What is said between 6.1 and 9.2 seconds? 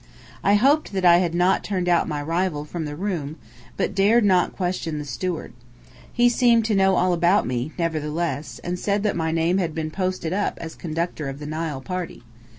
He seemed to know all about me, nevertheless, and said that